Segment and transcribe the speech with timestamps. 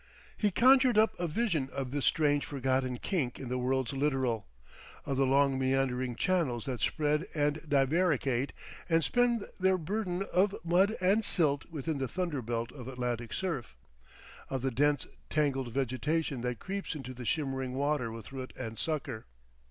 [0.35, 4.47] He conjured up a vision of this strange forgotten kink in the world's littoral,
[5.05, 8.51] of the long meandering channels that spread and divaricate
[8.89, 13.77] and spend their burden of mud and silt within the thunderbelt of Atlantic surf,
[14.49, 19.27] of the dense tangled vegetation that creeps into the shimmering water with root and sucker.